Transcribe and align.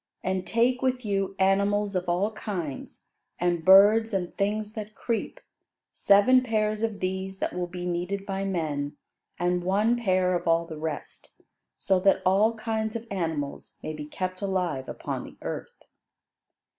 And 0.23 0.47
take 0.47 0.81
with 0.81 1.05
you 1.05 1.35
animals 1.37 1.95
of 1.95 2.09
all 2.09 2.31
kinds, 2.31 3.03
and 3.37 3.63
birds, 3.63 4.15
and 4.15 4.35
things 4.35 4.73
that 4.73 4.95
creep; 4.95 5.39
seven 5.93 6.41
pairs 6.41 6.81
of 6.81 7.01
these 7.01 7.37
that 7.37 7.53
will 7.53 7.67
be 7.67 7.85
needed 7.85 8.25
by 8.25 8.43
men, 8.43 8.97
and 9.37 9.63
one 9.63 9.95
pair 9.95 10.33
of 10.33 10.47
all 10.47 10.65
the 10.65 10.79
rest, 10.79 11.39
so 11.77 11.99
that 11.99 12.23
all 12.25 12.55
kinds 12.55 12.95
of 12.95 13.05
animals 13.11 13.77
may 13.83 13.93
be 13.93 14.05
kept 14.05 14.41
alive 14.41 14.89
upon 14.89 15.23
the 15.23 15.37
earth." 15.43 15.83